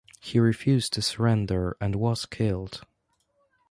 [0.19, 2.81] He refused to surrender and was killed.